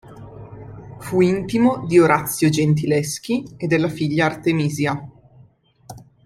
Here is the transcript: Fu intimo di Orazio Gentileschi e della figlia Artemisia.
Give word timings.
Fu 0.97 1.21
intimo 1.21 1.85
di 1.85 1.99
Orazio 1.99 2.49
Gentileschi 2.49 3.47
e 3.55 3.67
della 3.67 3.87
figlia 3.87 4.25
Artemisia. 4.25 5.07